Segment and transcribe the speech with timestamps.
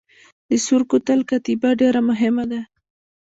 [0.49, 2.61] د سور کوتل کتیبه ډیره مهمه ده